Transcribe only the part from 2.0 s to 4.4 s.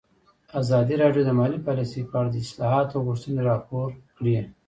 په اړه د اصلاحاتو غوښتنې راپور کړې.